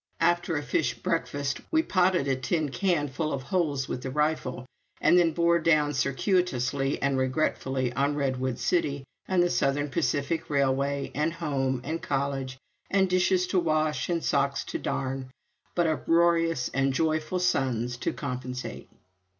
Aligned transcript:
After 0.19 0.57
a 0.57 0.63
fish 0.63 0.95
breakfast 0.97 1.61
we 1.69 1.83
potted 1.83 2.27
a 2.27 2.35
tin 2.35 2.69
can 2.69 3.07
full 3.07 3.31
of 3.31 3.43
holes 3.43 3.87
with 3.87 4.01
the 4.01 4.09
rifle, 4.09 4.65
and 4.99 5.19
then 5.19 5.31
bore 5.31 5.59
down 5.59 5.93
circuitously 5.93 6.99
and 7.03 7.19
regretfully 7.19 7.93
on 7.93 8.15
Redwood 8.15 8.57
City 8.57 9.03
and 9.27 9.43
the 9.43 9.49
Southern 9.51 9.89
Pacific 9.91 10.49
Railway, 10.49 11.11
and 11.13 11.33
home 11.33 11.81
and 11.83 12.01
college 12.01 12.57
and 12.89 13.07
dishes 13.07 13.45
to 13.45 13.59
wash 13.59 14.09
and 14.09 14.23
socks 14.23 14.63
to 14.63 14.79
darn 14.79 15.29
but 15.75 15.85
uproarious 15.85 16.67
and 16.73 16.95
joyful 16.95 17.37
sons 17.37 17.95
to 17.97 18.11
compensate. 18.11 18.89